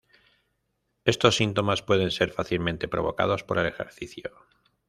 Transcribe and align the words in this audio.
Estos 1.05 1.35
síntomas 1.35 1.83
pueden 1.83 2.09
ser 2.09 2.31
fácilmente 2.31 2.87
provocados 2.87 3.43
por 3.43 3.59
el 3.59 3.67
ejercicio. 3.67 4.33